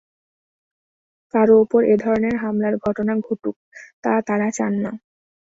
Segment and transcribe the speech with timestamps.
[1.33, 3.55] কারও ওপর এ ধরনের হামলার ঘটনা ঘটুক,
[4.03, 4.91] তা তাঁরা চান না।